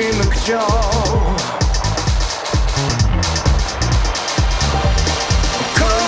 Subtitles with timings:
[0.00, 0.70] 情こう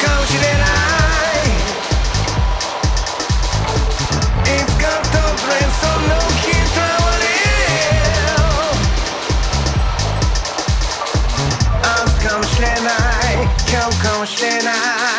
[0.00, 1.42] かもしれない
[4.44, 5.10] いつか突
[5.48, 7.26] 然その日変わり
[11.82, 15.11] 明日かもしれない今日かもしれない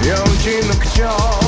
[0.00, 1.39] う40の口調